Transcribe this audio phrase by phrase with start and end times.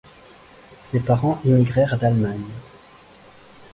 [0.81, 2.49] Ses parents immigrèrent d'Allemagne.